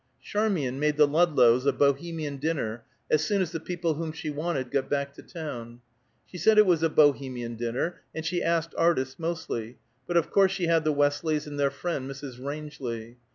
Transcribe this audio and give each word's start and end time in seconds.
Charmian 0.19 0.79
made 0.79 0.97
the 0.97 1.07
Ludlows 1.07 1.67
a 1.67 1.71
Bohemian 1.71 2.37
dinner 2.37 2.83
as 3.11 3.23
soon 3.23 3.39
as 3.39 3.51
the 3.51 3.59
people 3.59 3.93
whom 3.93 4.11
she 4.11 4.31
wanted 4.31 4.71
got 4.71 4.89
back 4.89 5.13
to 5.13 5.21
town. 5.21 5.79
She 6.25 6.39
said 6.39 6.57
it 6.57 6.65
was 6.65 6.81
a 6.81 6.89
Bohemian 6.89 7.55
dinner, 7.55 8.01
and 8.15 8.25
she 8.25 8.41
asked 8.41 8.73
artists, 8.75 9.19
mostly; 9.19 9.77
but 10.07 10.17
of 10.17 10.31
course 10.31 10.51
she 10.51 10.65
had 10.65 10.85
the 10.85 10.91
Westleys 10.91 11.45
and 11.45 11.59
their 11.59 11.69
friend 11.69 12.09
Mrs. 12.09 12.43
Rangeley. 12.43 13.17